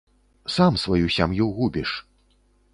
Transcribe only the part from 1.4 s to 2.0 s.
губіш.